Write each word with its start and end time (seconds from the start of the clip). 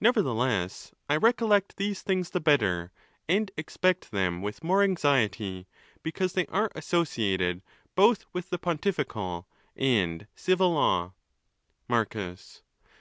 Nevertheless, 0.00 0.92
I 1.08 1.14
recollect 1.14 1.76
these 1.76 2.02
things 2.02 2.30
the 2.30 2.40
better, 2.40 2.90
and 3.28 3.52
expect 3.56 4.10
them 4.10 4.42
with 4.42 4.64
more 4.64 4.82
anxiety, 4.82 5.68
because 6.02 6.32
they 6.32 6.46
are 6.46 6.72
associated 6.74 7.62
both 7.94 8.24
with 8.32 8.50
the 8.50 8.58
pontifical 8.58 9.46
and 9.76 10.26
civil 10.34 10.72
law. 10.72 11.12
Marcus. 11.86 12.62